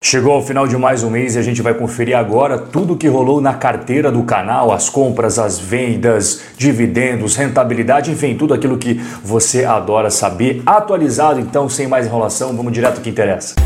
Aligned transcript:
Chegou 0.00 0.32
ao 0.32 0.42
final 0.42 0.68
de 0.68 0.76
mais 0.76 1.02
um 1.02 1.10
mês 1.10 1.34
e 1.34 1.40
a 1.40 1.42
gente 1.42 1.60
vai 1.60 1.74
conferir 1.74 2.16
agora 2.16 2.56
tudo 2.56 2.94
o 2.94 2.96
que 2.96 3.08
rolou 3.08 3.40
na 3.40 3.54
carteira 3.54 4.12
do 4.12 4.22
canal, 4.22 4.72
as 4.72 4.88
compras, 4.88 5.40
as 5.40 5.58
vendas, 5.58 6.40
dividendos, 6.56 7.34
rentabilidade, 7.34 8.12
enfim, 8.12 8.36
tudo 8.36 8.54
aquilo 8.54 8.78
que 8.78 8.94
você 9.24 9.64
adora 9.64 10.08
saber. 10.08 10.62
Atualizado, 10.64 11.40
então, 11.40 11.68
sem 11.68 11.88
mais 11.88 12.06
enrolação, 12.06 12.56
vamos 12.56 12.72
direto 12.72 12.98
ao 12.98 13.02
que 13.02 13.10
interessa. 13.10 13.56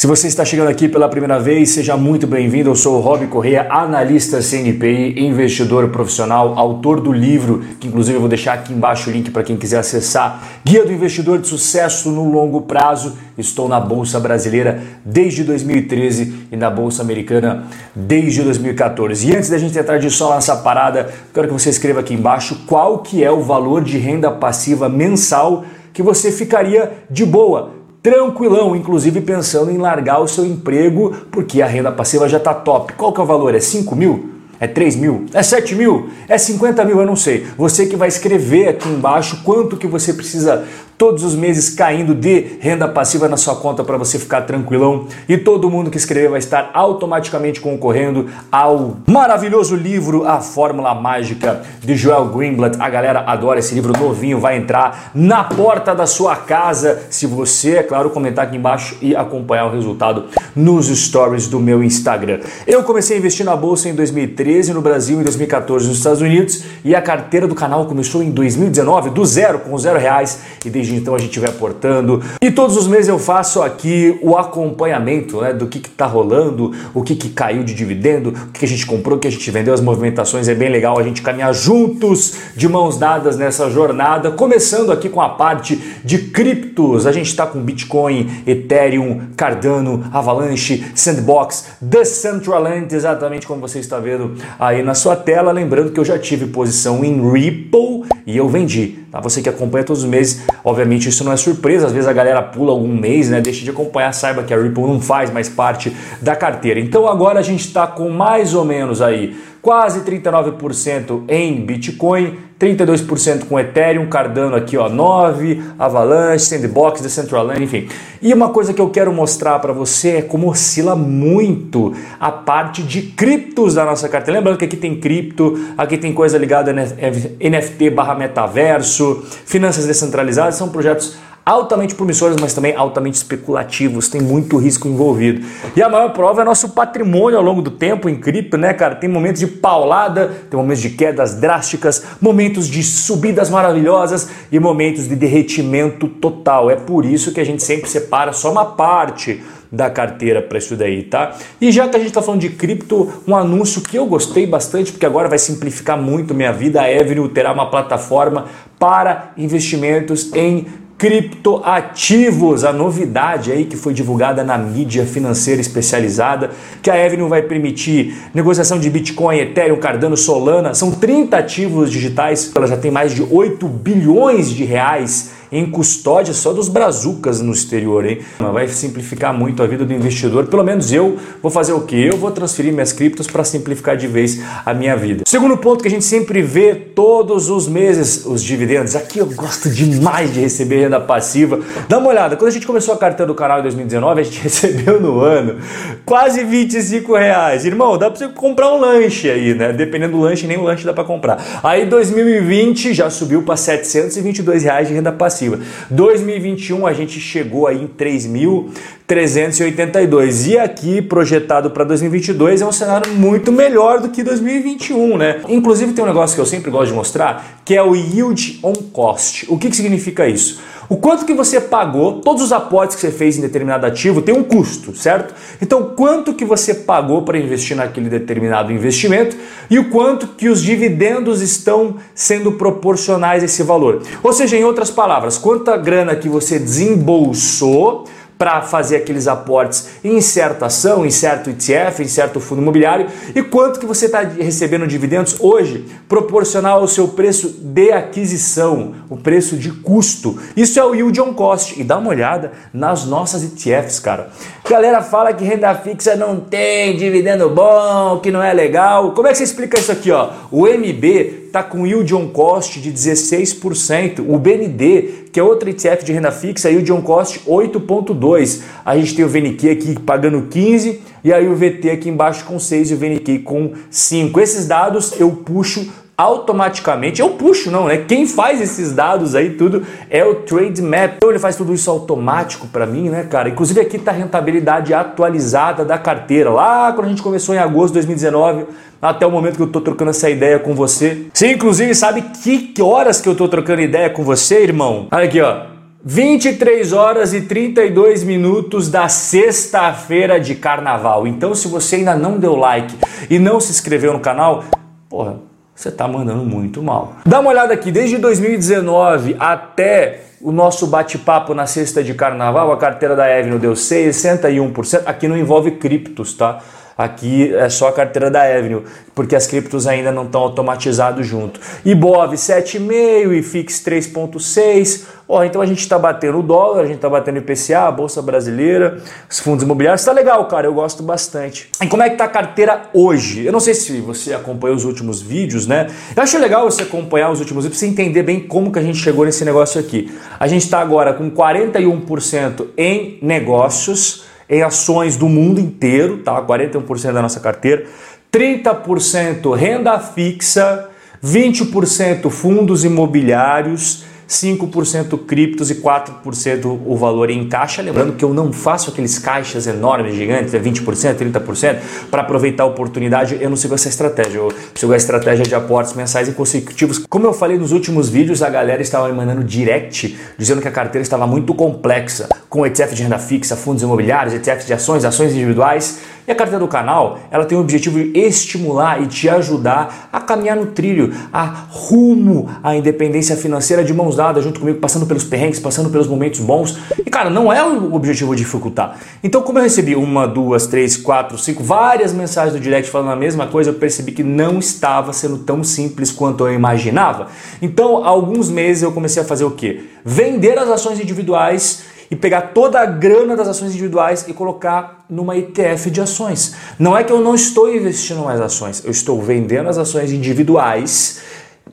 Se 0.00 0.06
você 0.06 0.28
está 0.28 0.46
chegando 0.46 0.68
aqui 0.68 0.88
pela 0.88 1.10
primeira 1.10 1.38
vez, 1.38 1.72
seja 1.72 1.94
muito 1.94 2.26
bem-vindo. 2.26 2.70
Eu 2.70 2.74
sou 2.74 2.96
o 2.96 3.00
Rob 3.02 3.26
Correia, 3.26 3.66
analista 3.68 4.40
CNPI, 4.40 5.20
investidor 5.20 5.90
profissional, 5.90 6.58
autor 6.58 7.02
do 7.02 7.12
livro, 7.12 7.62
que 7.78 7.86
inclusive 7.86 8.16
eu 8.16 8.20
vou 8.20 8.28
deixar 8.30 8.54
aqui 8.54 8.72
embaixo 8.72 9.10
o 9.10 9.12
link 9.12 9.30
para 9.30 9.42
quem 9.42 9.58
quiser 9.58 9.78
acessar. 9.78 10.42
Guia 10.64 10.86
do 10.86 10.90
investidor 10.90 11.38
de 11.38 11.48
sucesso 11.48 12.10
no 12.10 12.32
longo 12.32 12.62
prazo. 12.62 13.18
Estou 13.36 13.68
na 13.68 13.78
Bolsa 13.78 14.18
Brasileira 14.18 14.82
desde 15.04 15.44
2013 15.44 16.46
e 16.50 16.56
na 16.56 16.70
Bolsa 16.70 17.02
Americana 17.02 17.66
desde 17.94 18.42
2014. 18.42 19.28
E 19.30 19.36
antes 19.36 19.50
da 19.50 19.58
gente 19.58 19.78
entrar 19.78 19.98
de 19.98 20.08
só 20.08 20.34
nessa 20.34 20.56
parada, 20.56 21.10
quero 21.34 21.46
que 21.46 21.52
você 21.52 21.68
escreva 21.68 22.00
aqui 22.00 22.14
embaixo 22.14 22.62
qual 22.66 23.00
que 23.00 23.22
é 23.22 23.30
o 23.30 23.42
valor 23.42 23.84
de 23.84 23.98
renda 23.98 24.30
passiva 24.30 24.88
mensal 24.88 25.62
que 25.92 26.02
você 26.02 26.32
ficaria 26.32 26.90
de 27.10 27.26
boa 27.26 27.79
tranquilão, 28.02 28.74
inclusive 28.74 29.20
pensando 29.20 29.70
em 29.70 29.76
largar 29.76 30.20
o 30.20 30.28
seu 30.28 30.44
emprego 30.44 31.14
porque 31.30 31.60
a 31.60 31.66
renda 31.66 31.92
passiva 31.92 32.28
já 32.28 32.38
está 32.38 32.54
top. 32.54 32.94
Qual 32.94 33.12
que 33.12 33.20
é 33.20 33.22
o 33.22 33.26
valor? 33.26 33.54
É 33.54 33.60
5 33.60 33.94
mil? 33.94 34.30
É 34.58 34.66
3 34.66 34.96
mil? 34.96 35.26
É 35.32 35.42
7 35.42 35.74
mil? 35.74 36.10
É 36.28 36.36
50 36.36 36.84
mil? 36.84 37.00
Eu 37.00 37.06
não 37.06 37.16
sei. 37.16 37.46
Você 37.56 37.86
que 37.86 37.96
vai 37.96 38.08
escrever 38.08 38.68
aqui 38.68 38.88
embaixo 38.88 39.42
quanto 39.42 39.76
que 39.76 39.86
você 39.86 40.12
precisa 40.12 40.66
todos 41.00 41.24
os 41.24 41.34
meses 41.34 41.70
caindo 41.70 42.14
de 42.14 42.58
renda 42.60 42.86
passiva 42.86 43.26
na 43.26 43.38
sua 43.38 43.56
conta 43.56 43.82
para 43.82 43.96
você 43.96 44.18
ficar 44.18 44.42
tranquilão. 44.42 45.06
E 45.26 45.38
todo 45.38 45.70
mundo 45.70 45.90
que 45.90 45.96
escrever 45.96 46.28
vai 46.28 46.38
estar 46.38 46.72
automaticamente 46.74 47.58
concorrendo 47.58 48.26
ao 48.52 48.98
maravilhoso 49.06 49.74
livro 49.74 50.28
A 50.28 50.42
Fórmula 50.42 50.94
Mágica 50.94 51.62
de 51.80 51.96
Joel 51.96 52.26
Greenblatt. 52.26 52.76
A 52.78 52.90
galera 52.90 53.20
adora 53.26 53.60
esse 53.60 53.74
livro 53.74 53.98
novinho, 53.98 54.38
vai 54.38 54.58
entrar 54.58 55.10
na 55.14 55.42
porta 55.42 55.94
da 55.94 56.06
sua 56.06 56.36
casa. 56.36 57.04
Se 57.08 57.26
você, 57.26 57.76
é 57.76 57.82
claro, 57.82 58.10
comentar 58.10 58.44
aqui 58.44 58.58
embaixo 58.58 58.94
e 59.00 59.16
acompanhar 59.16 59.68
o 59.68 59.72
resultado 59.72 60.26
nos 60.54 60.88
stories 60.88 61.48
do 61.48 61.58
meu 61.58 61.82
Instagram. 61.82 62.40
Eu 62.66 62.82
comecei 62.82 63.16
a 63.16 63.18
investir 63.18 63.46
na 63.46 63.56
bolsa 63.56 63.88
em 63.88 63.94
2013 63.94 64.74
no 64.74 64.82
Brasil, 64.82 65.18
em 65.18 65.22
2014 65.22 65.88
nos 65.88 65.96
Estados 65.96 66.20
Unidos 66.20 66.62
e 66.84 66.94
a 66.94 67.00
carteira 67.00 67.48
do 67.48 67.54
canal 67.54 67.86
começou 67.86 68.22
em 68.22 68.30
2019 68.30 69.08
do 69.08 69.24
zero, 69.24 69.60
com 69.60 69.78
zero 69.78 69.98
reais 69.98 70.40
e 70.62 70.68
desde 70.68 70.89
desde 70.90 70.96
então 70.96 71.14
a 71.14 71.18
gente 71.18 71.38
vai 71.38 71.48
aportando. 71.48 72.22
E 72.42 72.50
todos 72.50 72.76
os 72.76 72.86
meses 72.86 73.08
eu 73.08 73.18
faço 73.18 73.62
aqui 73.62 74.18
o 74.22 74.36
acompanhamento 74.36 75.40
né, 75.40 75.52
do 75.52 75.66
que 75.66 75.78
está 75.78 76.06
rolando, 76.06 76.72
o 76.92 77.02
que, 77.02 77.14
que 77.14 77.28
caiu 77.30 77.62
de 77.62 77.74
dividendo, 77.74 78.30
o 78.30 78.52
que, 78.52 78.64
a 78.64 78.68
gente 78.68 78.84
comprou, 78.84 79.16
o 79.16 79.20
que 79.20 79.28
a 79.28 79.30
gente 79.30 79.48
vendeu, 79.50 79.72
as 79.72 79.80
movimentações. 79.80 80.48
É 80.48 80.54
bem 80.54 80.68
legal 80.68 80.98
a 80.98 81.02
gente 81.02 81.22
caminhar 81.22 81.54
juntos, 81.54 82.34
de 82.56 82.68
mãos 82.68 82.96
dadas 82.98 83.36
nessa 83.36 83.70
jornada. 83.70 84.30
Começando 84.30 84.90
aqui 84.90 85.08
com 85.08 85.20
a 85.20 85.28
parte 85.28 85.80
de 86.04 86.18
criptos. 86.18 87.06
A 87.06 87.12
gente 87.12 87.26
está 87.26 87.46
com 87.46 87.60
Bitcoin, 87.60 88.42
Ethereum, 88.46 89.28
Cardano, 89.36 90.04
Avalanche, 90.12 90.84
Sandbox, 90.94 91.66
Decentraland, 91.80 92.92
exatamente 92.94 93.46
como 93.46 93.60
você 93.60 93.78
está 93.78 93.98
vendo 93.98 94.34
aí 94.58 94.82
na 94.82 94.94
sua 94.94 95.16
tela. 95.16 95.52
Lembrando 95.52 95.92
que 95.92 96.00
eu 96.00 96.04
já 96.04 96.18
tive 96.18 96.46
posição 96.46 97.04
em 97.04 97.30
Ripple 97.30 98.04
e 98.26 98.36
eu 98.36 98.48
vendi. 98.48 98.99
Tá? 99.10 99.20
Você 99.20 99.42
que 99.42 99.48
acompanha 99.48 99.84
todos 99.84 100.04
os 100.04 100.08
meses, 100.08 100.42
obviamente 100.64 101.08
isso 101.08 101.24
não 101.24 101.32
é 101.32 101.36
surpresa, 101.36 101.86
às 101.86 101.92
vezes 101.92 102.08
a 102.08 102.12
galera 102.12 102.40
pula 102.42 102.70
algum 102.70 102.94
mês, 102.94 103.28
né? 103.28 103.40
Deixa 103.40 103.64
de 103.64 103.70
acompanhar, 103.70 104.12
saiba 104.12 104.42
que 104.44 104.54
a 104.54 104.60
Ripple 104.60 104.84
não 104.84 105.00
faz 105.00 105.30
mais 105.32 105.48
parte 105.48 105.94
da 106.22 106.36
carteira. 106.36 106.78
Então 106.78 107.08
agora 107.08 107.40
a 107.40 107.42
gente 107.42 107.66
está 107.66 107.86
com 107.86 108.08
mais 108.08 108.54
ou 108.54 108.64
menos 108.64 109.02
aí 109.02 109.36
quase 109.62 110.00
39% 110.00 111.24
em 111.28 111.64
Bitcoin, 111.64 112.38
32% 112.58 113.46
com 113.46 113.58
Ethereum, 113.58 114.06
Cardano 114.06 114.54
aqui 114.54 114.76
ó, 114.76 114.88
9, 114.88 115.62
Avalanche, 115.78 116.44
Sandbox, 116.44 117.00
Decentraland, 117.00 117.62
enfim. 117.62 117.88
E 118.20 118.32
uma 118.34 118.50
coisa 118.50 118.74
que 118.74 118.80
eu 118.80 118.90
quero 118.90 119.12
mostrar 119.12 119.58
para 119.58 119.72
você 119.72 120.16
é 120.16 120.22
como 120.22 120.48
oscila 120.50 120.94
muito 120.94 121.94
a 122.18 122.30
parte 122.30 122.82
de 122.82 123.02
criptos 123.02 123.74
da 123.74 123.84
nossa 123.84 124.08
carteira. 124.08 124.40
Lembrando 124.40 124.58
que 124.58 124.64
aqui 124.66 124.76
tem 124.76 125.00
cripto, 125.00 125.58
aqui 125.76 125.96
tem 125.96 126.12
coisa 126.12 126.36
ligada 126.36 126.70
a 126.70 126.74
NFT 126.74 127.90
barra 127.90 128.14
metaverso, 128.14 129.24
finanças 129.46 129.86
descentralizadas, 129.86 130.56
são 130.56 130.68
projetos 130.68 131.16
altamente 131.50 131.96
promissores, 131.96 132.36
mas 132.40 132.54
também 132.54 132.76
altamente 132.76 133.16
especulativos, 133.16 134.08
tem 134.08 134.20
muito 134.20 134.56
risco 134.56 134.86
envolvido. 134.86 135.44
E 135.74 135.82
a 135.82 135.88
maior 135.88 136.12
prova 136.12 136.42
é 136.42 136.44
nosso 136.44 136.68
patrimônio 136.68 137.36
ao 137.36 137.44
longo 137.44 137.60
do 137.60 137.72
tempo 137.72 138.08
em 138.08 138.14
cripto, 138.14 138.56
né, 138.56 138.72
cara? 138.72 138.94
Tem 138.94 139.10
momentos 139.10 139.40
de 139.40 139.48
paulada, 139.48 140.30
tem 140.48 140.58
momentos 140.58 140.80
de 140.80 140.90
quedas 140.90 141.34
drásticas, 141.34 142.04
momentos 142.20 142.68
de 142.68 142.84
subidas 142.84 143.50
maravilhosas 143.50 144.30
e 144.52 144.60
momentos 144.60 145.08
de 145.08 145.16
derretimento 145.16 146.06
total. 146.06 146.70
É 146.70 146.76
por 146.76 147.04
isso 147.04 147.32
que 147.32 147.40
a 147.40 147.44
gente 147.44 147.64
sempre 147.64 147.90
separa 147.90 148.32
só 148.32 148.52
uma 148.52 148.64
parte 148.64 149.42
da 149.72 149.88
carteira 149.88 150.42
para 150.42 150.58
isso 150.58 150.76
daí, 150.76 151.02
tá? 151.02 151.36
E 151.60 151.70
já 151.70 151.88
que 151.88 151.96
a 151.96 151.98
gente 151.98 152.08
está 152.08 152.22
falando 152.22 152.40
de 152.40 152.50
cripto, 152.50 153.22
um 153.26 153.36
anúncio 153.36 153.82
que 153.82 153.96
eu 153.96 154.06
gostei 154.06 154.46
bastante, 154.46 154.90
porque 154.92 155.06
agora 155.06 155.28
vai 155.28 155.38
simplificar 155.38 155.96
muito 155.96 156.34
minha 156.34 156.52
vida, 156.52 156.80
a 156.80 156.84
Avenue 156.84 157.28
terá 157.28 157.52
uma 157.52 157.70
plataforma 157.70 158.46
para 158.78 159.32
investimentos 159.36 160.32
em 160.34 160.66
criptoativos, 161.00 162.62
a 162.62 162.74
novidade 162.74 163.50
aí 163.50 163.64
que 163.64 163.74
foi 163.74 163.94
divulgada 163.94 164.44
na 164.44 164.58
mídia 164.58 165.06
financeira 165.06 165.58
especializada, 165.58 166.50
que 166.82 166.90
a 166.90 167.06
Avenue 167.06 167.26
vai 167.26 167.40
permitir 167.40 168.14
negociação 168.34 168.78
de 168.78 168.90
Bitcoin, 168.90 169.38
Ethereum, 169.38 169.78
Cardano, 169.78 170.14
Solana, 170.14 170.74
são 170.74 170.90
30 170.90 171.38
ativos 171.38 171.90
digitais, 171.90 172.52
ela 172.54 172.66
já 172.66 172.76
tem 172.76 172.90
mais 172.90 173.14
de 173.14 173.22
8 173.22 173.66
bilhões 173.66 174.50
de 174.50 174.62
reais 174.62 175.30
em 175.52 175.66
custódia 175.66 176.32
só 176.32 176.52
dos 176.52 176.68
brazucas 176.68 177.40
no 177.40 177.52
exterior, 177.52 178.04
hein? 178.04 178.20
Vai 178.38 178.68
simplificar 178.68 179.32
muito 179.34 179.62
a 179.62 179.66
vida 179.66 179.84
do 179.84 179.92
investidor. 179.92 180.46
Pelo 180.46 180.62
menos 180.62 180.92
eu 180.92 181.18
vou 181.42 181.50
fazer 181.50 181.72
o 181.72 181.80
que? 181.80 182.00
Eu 182.00 182.16
vou 182.16 182.30
transferir 182.30 182.72
minhas 182.72 182.92
criptos 182.92 183.26
para 183.26 183.42
simplificar 183.44 183.96
de 183.96 184.06
vez 184.06 184.40
a 184.64 184.72
minha 184.72 184.96
vida. 184.96 185.24
Segundo 185.26 185.56
ponto 185.56 185.82
que 185.82 185.88
a 185.88 185.90
gente 185.90 186.04
sempre 186.04 186.42
vê 186.42 186.74
todos 186.74 187.50
os 187.50 187.66
meses 187.66 188.24
os 188.24 188.42
dividendos. 188.42 188.94
Aqui 188.94 189.18
eu 189.18 189.26
gosto 189.26 189.68
demais 189.68 190.32
de 190.32 190.40
receber 190.40 190.82
renda 190.82 191.00
passiva. 191.00 191.60
Dá 191.88 191.98
uma 191.98 192.08
olhada, 192.08 192.36
quando 192.36 192.48
a 192.48 192.52
gente 192.52 192.66
começou 192.66 192.94
a 192.94 192.98
carteira 192.98 193.26
do 193.26 193.34
canal 193.34 193.60
em 193.60 193.62
2019, 193.62 194.20
a 194.20 194.24
gente 194.24 194.40
recebeu 194.42 195.00
no 195.00 195.20
ano 195.20 195.58
quase 196.04 196.44
25 196.44 197.14
reais. 197.14 197.64
Irmão, 197.64 197.98
dá 197.98 198.10
para 198.10 198.18
você 198.18 198.28
comprar 198.28 198.72
um 198.72 198.80
lanche 198.80 199.30
aí, 199.30 199.54
né? 199.54 199.72
Dependendo 199.72 200.16
do 200.16 200.20
lanche, 200.20 200.46
nem 200.46 200.58
o 200.58 200.62
lanche 200.62 200.84
dá 200.84 200.92
para 200.92 201.04
comprar. 201.04 201.60
Aí 201.62 201.86
2020 201.86 202.94
já 202.94 203.10
subiu 203.10 203.42
para 203.42 203.56
722 203.56 204.62
reais 204.62 204.88
de 204.88 204.94
renda 204.94 205.12
passiva 205.12 205.39
passiva. 205.40 205.58
2021 205.90 206.86
a 206.86 206.92
gente 206.92 207.18
chegou 207.18 207.66
aí 207.66 207.82
em 207.82 207.88
3.382 207.88 210.48
e 210.48 210.58
aqui 210.58 211.00
projetado 211.00 211.70
para 211.70 211.84
2022 211.84 212.60
é 212.60 212.66
um 212.66 212.72
cenário 212.72 213.10
muito 213.14 213.50
melhor 213.50 214.00
do 214.00 214.10
que 214.10 214.22
2021, 214.22 215.16
né? 215.16 215.40
Inclusive 215.48 215.94
tem 215.94 216.04
um 216.04 216.08
negócio 216.08 216.34
que 216.34 216.40
eu 216.40 216.46
sempre 216.46 216.70
gosto 216.70 216.88
de 216.88 216.94
mostrar, 216.94 217.62
que 217.64 217.74
é 217.74 217.82
o 217.82 217.96
yield 217.96 218.60
on 218.62 218.74
cost. 218.74 219.46
O 219.48 219.56
que, 219.58 219.70
que 219.70 219.76
significa 219.76 220.28
isso? 220.28 220.60
O 220.90 220.96
quanto 220.96 221.24
que 221.24 221.32
você 221.32 221.60
pagou, 221.60 222.14
todos 222.20 222.42
os 222.42 222.52
aportes 222.52 222.96
que 222.96 223.02
você 223.02 223.12
fez 223.12 223.38
em 223.38 223.40
determinado 223.40 223.86
ativo 223.86 224.20
tem 224.20 224.34
um 224.34 224.42
custo, 224.42 224.92
certo? 224.92 225.32
Então, 225.62 225.94
quanto 225.96 226.34
que 226.34 226.44
você 226.44 226.74
pagou 226.74 227.22
para 227.22 227.38
investir 227.38 227.76
naquele 227.76 228.08
determinado 228.08 228.72
investimento 228.72 229.36
e 229.70 229.78
o 229.78 229.88
quanto 229.88 230.26
que 230.26 230.48
os 230.48 230.60
dividendos 230.60 231.42
estão 231.42 231.94
sendo 232.12 232.50
proporcionais 232.50 233.44
a 233.44 233.46
esse 233.46 233.62
valor. 233.62 234.02
Ou 234.20 234.32
seja, 234.32 234.56
em 234.56 234.64
outras 234.64 234.90
palavras, 234.90 235.38
quanta 235.38 235.76
grana 235.76 236.16
que 236.16 236.28
você 236.28 236.58
desembolsou 236.58 238.06
para 238.40 238.62
fazer 238.62 238.96
aqueles 238.96 239.28
aportes 239.28 239.90
em 240.02 240.18
certa 240.22 240.64
ação, 240.64 241.04
em 241.04 241.10
certo 241.10 241.50
ETF, 241.50 242.02
em 242.02 242.08
certo 242.08 242.40
fundo 242.40 242.62
imobiliário 242.62 243.06
e 243.34 243.42
quanto 243.42 243.78
que 243.78 243.84
você 243.84 244.06
está 244.06 244.22
recebendo 244.22 244.86
dividendos 244.86 245.36
hoje 245.38 245.84
proporcional 246.08 246.80
ao 246.80 246.88
seu 246.88 247.08
preço 247.08 247.50
de 247.60 247.92
aquisição, 247.92 248.94
o 249.10 249.16
preço 249.18 249.58
de 249.58 249.70
custo. 249.70 250.38
Isso 250.56 250.80
é 250.80 250.82
o 250.82 250.94
yield 250.94 251.20
on 251.20 251.34
cost 251.34 251.78
e 251.78 251.84
dá 251.84 251.98
uma 251.98 252.08
olhada 252.08 252.52
nas 252.72 253.04
nossas 253.04 253.42
ETFs, 253.42 254.00
cara. 254.00 254.30
Galera 254.66 255.02
fala 255.02 255.34
que 255.34 255.44
renda 255.44 255.74
fixa 255.74 256.16
não 256.16 256.40
tem 256.40 256.96
dividendo 256.96 257.50
bom, 257.50 258.20
que 258.20 258.30
não 258.30 258.42
é 258.42 258.54
legal. 258.54 259.12
Como 259.12 259.28
é 259.28 259.32
que 259.32 259.36
você 259.36 259.44
explica 259.44 259.78
isso 259.78 259.92
aqui, 259.92 260.10
ó? 260.10 260.30
O 260.50 260.66
MB 260.66 261.39
está 261.50 261.62
com 261.62 261.86
yield 261.86 262.14
on 262.14 262.28
cost 262.28 262.80
de 262.80 262.92
16%. 262.92 264.24
O 264.26 264.38
BND, 264.38 265.26
que 265.32 265.38
é 265.38 265.42
outro 265.42 265.68
ETF 265.68 266.04
de 266.04 266.12
renda 266.12 266.30
fixa, 266.30 266.70
yield 266.70 266.90
on 266.92 267.02
cost 267.02 267.40
8,2%. 267.46 268.62
A 268.84 268.96
gente 268.96 269.14
tem 269.14 269.24
o 269.24 269.28
VNQ 269.28 269.70
aqui 269.70 270.00
pagando 270.00 270.42
15% 270.48 270.98
e 271.22 271.32
aí 271.32 271.46
o 271.46 271.54
VT 271.54 271.90
aqui 271.90 272.08
embaixo 272.08 272.44
com 272.44 272.56
6% 272.56 272.90
e 272.90 272.94
o 272.94 272.96
VNQ 272.96 273.38
com 273.40 273.72
5%. 273.90 274.38
Esses 274.38 274.66
dados 274.66 275.20
eu 275.20 275.30
puxo 275.30 275.90
automaticamente. 276.20 277.20
Eu 277.22 277.30
puxo, 277.30 277.70
não, 277.70 277.86
né? 277.86 277.96
Quem 277.96 278.26
faz 278.26 278.60
esses 278.60 278.92
dados 278.92 279.34
aí 279.34 279.50
tudo 279.50 279.82
é 280.10 280.22
o 280.22 280.34
Trade 280.36 280.82
Map. 280.82 281.14
Então 281.16 281.30
ele 281.30 281.38
faz 281.38 281.56
tudo 281.56 281.72
isso 281.72 281.90
automático 281.90 282.66
para 282.66 282.84
mim, 282.86 283.08
né, 283.08 283.24
cara? 283.24 283.48
Inclusive 283.48 283.80
aqui 283.80 283.98
tá 283.98 284.10
a 284.10 284.14
rentabilidade 284.14 284.92
atualizada 284.92 285.82
da 285.82 285.96
carteira. 285.96 286.50
Lá 286.50 286.92
quando 286.92 287.06
a 287.06 287.10
gente 287.10 287.22
começou 287.22 287.54
em 287.54 287.58
agosto 287.58 287.94
de 287.94 288.00
2019, 288.00 288.66
até 289.00 289.26
o 289.26 289.30
momento 289.30 289.56
que 289.56 289.62
eu 289.62 289.68
tô 289.68 289.80
trocando 289.80 290.10
essa 290.10 290.28
ideia 290.28 290.58
com 290.58 290.74
você. 290.74 291.26
Você 291.32 291.52
inclusive 291.52 291.94
sabe 291.94 292.22
que 292.42 292.74
horas 292.82 293.20
que 293.20 293.28
eu 293.28 293.34
tô 293.34 293.48
trocando 293.48 293.80
ideia 293.80 294.10
com 294.10 294.22
você, 294.22 294.62
irmão? 294.62 295.08
Olha 295.10 295.24
aqui, 295.24 295.40
ó. 295.40 295.70
23 296.02 296.92
horas 296.92 297.34
e 297.34 297.42
32 297.42 298.24
minutos 298.24 298.90
da 298.90 299.08
sexta-feira 299.08 300.40
de 300.40 300.54
carnaval. 300.54 301.26
Então, 301.26 301.54
se 301.54 301.68
você 301.68 301.96
ainda 301.96 302.14
não 302.14 302.38
deu 302.38 302.56
like 302.56 302.94
e 303.28 303.38
não 303.38 303.60
se 303.60 303.70
inscreveu 303.70 304.14
no 304.14 304.20
canal, 304.20 304.64
porra, 305.10 305.49
você 305.80 305.90
tá 305.90 306.06
mandando 306.06 306.44
muito 306.44 306.82
mal. 306.82 307.16
Dá 307.24 307.40
uma 307.40 307.50
olhada 307.50 307.72
aqui, 307.72 307.90
desde 307.90 308.18
2019 308.18 309.34
até 309.38 310.20
o 310.38 310.52
nosso 310.52 310.86
bate-papo 310.86 311.54
na 311.54 311.64
sexta 311.66 312.04
de 312.04 312.12
carnaval, 312.12 312.70
a 312.70 312.76
carteira 312.76 313.16
da 313.16 313.24
Avenue 313.24 313.58
deu 313.58 313.72
61%. 313.72 315.02
Aqui 315.06 315.26
não 315.26 315.36
envolve 315.36 315.72
criptos, 315.72 316.34
tá? 316.34 316.60
Aqui 317.00 317.54
é 317.54 317.70
só 317.70 317.88
a 317.88 317.92
carteira 317.94 318.30
da 318.30 318.42
Avenue, 318.42 318.82
porque 319.14 319.34
as 319.34 319.46
criptos 319.46 319.86
ainda 319.86 320.12
não 320.12 320.24
estão 320.24 320.42
automatizados 320.42 321.26
junto. 321.26 321.58
Ibov 321.82 322.34
7,5 322.34 323.32
e 323.32 323.42
Fix 323.42 323.82
3,6. 323.82 325.04
Ó, 325.26 325.42
então 325.42 325.62
a 325.62 325.66
gente 325.66 325.78
está 325.78 325.98
batendo 325.98 326.40
o 326.40 326.42
dólar, 326.42 326.82
a 326.82 326.86
gente 326.86 326.96
está 326.96 327.08
batendo 327.08 327.38
IPCA, 327.38 327.86
a 327.86 327.90
Bolsa 327.90 328.20
Brasileira, 328.20 328.98
os 329.30 329.40
fundos 329.40 329.64
imobiliários. 329.64 330.02
Está 330.02 330.12
legal, 330.12 330.44
cara, 330.46 330.66
eu 330.66 330.74
gosto 330.74 331.02
bastante. 331.02 331.70
E 331.82 331.86
como 331.86 332.02
é 332.02 332.10
que 332.10 332.16
tá 332.16 332.24
a 332.24 332.28
carteira 332.28 332.82
hoje? 332.92 333.46
Eu 333.46 333.52
não 333.52 333.60
sei 333.60 333.72
se 333.72 333.98
você 334.02 334.34
acompanhou 334.34 334.76
os 334.76 334.84
últimos 334.84 335.22
vídeos, 335.22 335.66
né? 335.66 335.86
Eu 336.14 336.22
acho 336.22 336.36
legal 336.36 336.70
você 336.70 336.82
acompanhar 336.82 337.30
os 337.30 337.40
últimos 337.40 337.64
vídeos 337.64 337.80
para 337.80 337.88
você 337.88 337.90
entender 337.90 338.22
bem 338.24 338.40
como 338.40 338.70
que 338.70 338.78
a 338.78 338.82
gente 338.82 338.98
chegou 338.98 339.24
nesse 339.24 339.42
negócio 339.42 339.80
aqui. 339.80 340.14
A 340.38 340.46
gente 340.46 340.64
está 340.64 340.80
agora 340.80 341.14
com 341.14 341.30
41% 341.30 342.66
em 342.76 343.18
negócios 343.22 344.28
em 344.50 344.62
ações 344.62 345.16
do 345.16 345.28
mundo 345.28 345.60
inteiro, 345.60 346.18
tá? 346.18 346.42
41% 346.42 347.12
da 347.12 347.22
nossa 347.22 347.38
carteira, 347.38 347.86
30% 348.32 349.54
renda 349.54 349.98
fixa, 350.00 350.88
20% 351.24 352.28
fundos 352.28 352.84
imobiliários, 352.84 354.04
5% 354.30 355.26
criptos 355.26 355.72
e 355.72 355.74
4% 355.74 356.80
o 356.86 356.96
valor 356.96 357.30
em 357.30 357.48
caixa. 357.48 357.82
Lembrando 357.82 358.12
que 358.12 358.24
eu 358.24 358.32
não 358.32 358.52
faço 358.52 358.90
aqueles 358.90 359.18
caixas 359.18 359.66
enormes, 359.66 360.14
gigantes, 360.14 360.54
é 360.54 360.60
20%, 360.60 361.16
30%, 361.16 361.78
para 362.08 362.22
aproveitar 362.22 362.62
a 362.62 362.66
oportunidade. 362.66 363.36
Eu 363.40 363.50
não 363.50 363.56
sigo 363.56 363.74
essa 363.74 363.88
estratégia. 363.88 364.38
Eu 364.38 364.52
sigo 364.74 364.92
a 364.92 364.96
estratégia 364.96 365.44
de 365.44 365.54
aportes 365.54 365.94
mensais 365.94 366.28
e 366.28 366.32
consecutivos. 366.32 367.04
Como 367.08 367.26
eu 367.26 367.32
falei 367.32 367.58
nos 367.58 367.72
últimos 367.72 368.08
vídeos, 368.08 368.40
a 368.40 368.48
galera 368.48 368.80
estava 368.80 369.08
me 369.08 369.14
mandando 369.14 369.42
direct 369.42 370.16
dizendo 370.38 370.62
que 370.62 370.68
a 370.68 370.72
carteira 370.72 371.02
estava 371.02 371.26
muito 371.26 371.52
complexa, 371.52 372.28
com 372.48 372.64
ETF 372.64 372.94
de 372.94 373.02
renda 373.02 373.18
fixa, 373.18 373.56
fundos 373.56 373.82
imobiliários, 373.82 374.32
ETFs 374.32 374.64
de 374.64 374.72
ações, 374.72 375.04
ações 375.04 375.32
individuais. 375.32 375.98
E 376.30 376.32
a 376.32 376.36
carteira 376.36 376.60
do 376.60 376.68
canal, 376.68 377.18
ela 377.28 377.44
tem 377.44 377.58
o 377.58 377.60
objetivo 377.60 377.98
de 377.98 378.16
estimular 378.16 379.02
e 379.02 379.08
te 379.08 379.28
ajudar 379.28 380.08
a 380.12 380.20
caminhar 380.20 380.56
no 380.56 380.66
trilho, 380.66 381.12
a 381.32 381.42
rumo 381.68 382.48
à 382.62 382.76
independência 382.76 383.36
financeira 383.36 383.82
de 383.82 383.92
mãos 383.92 384.14
dadas 384.14 384.44
junto 384.44 384.60
comigo, 384.60 384.78
passando 384.78 385.06
pelos 385.06 385.24
perrengues, 385.24 385.58
passando 385.58 385.90
pelos 385.90 386.06
momentos 386.06 386.38
bons. 386.38 386.78
E 387.04 387.10
cara, 387.10 387.30
não 387.30 387.52
é 387.52 387.64
o 387.64 387.92
objetivo 387.92 388.36
dificultar. 388.36 388.96
Então, 389.24 389.42
como 389.42 389.58
eu 389.58 389.64
recebi 389.64 389.96
uma, 389.96 390.24
duas, 390.28 390.68
três, 390.68 390.96
quatro, 390.96 391.36
cinco, 391.36 391.64
várias 391.64 392.12
mensagens 392.12 392.54
do 392.54 392.60
direct 392.60 392.88
falando 392.88 393.10
a 393.10 393.16
mesma 393.16 393.48
coisa, 393.48 393.70
eu 393.70 393.74
percebi 393.74 394.12
que 394.12 394.22
não 394.22 394.60
estava 394.60 395.12
sendo 395.12 395.38
tão 395.38 395.64
simples 395.64 396.12
quanto 396.12 396.46
eu 396.46 396.54
imaginava. 396.54 397.26
Então, 397.60 398.04
há 398.04 398.08
alguns 398.08 398.48
meses 398.48 398.84
eu 398.84 398.92
comecei 398.92 399.20
a 399.20 399.26
fazer 399.26 399.42
o 399.42 399.50
quê? 399.50 399.80
Vender 400.04 400.56
as 400.60 400.68
ações 400.68 401.00
individuais 401.00 401.82
e 402.08 402.14
pegar 402.14 402.52
toda 402.54 402.78
a 402.78 402.86
grana 402.86 403.34
das 403.34 403.48
ações 403.48 403.70
individuais 403.70 404.26
e 404.28 404.32
colocar 404.32 404.99
numa 405.10 405.36
ETF 405.36 405.90
de 405.90 406.00
ações. 406.00 406.54
Não 406.78 406.96
é 406.96 407.02
que 407.02 407.12
eu 407.12 407.20
não 407.20 407.34
estou 407.34 407.74
investindo 407.74 408.20
mais 408.20 408.40
ações, 408.40 408.84
eu 408.84 408.90
estou 408.90 409.20
vendendo 409.20 409.68
as 409.68 409.76
ações 409.76 410.12
individuais, 410.12 411.20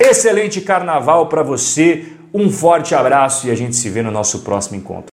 Excelente 0.00 0.60
carnaval 0.60 1.28
para 1.28 1.42
você, 1.42 2.04
um 2.32 2.48
forte 2.50 2.94
abraço 2.94 3.46
e 3.46 3.50
a 3.50 3.54
gente 3.54 3.76
se 3.76 3.90
vê 3.90 4.02
no 4.02 4.10
nosso 4.10 4.40
próximo 4.40 4.76
encontro. 4.76 5.12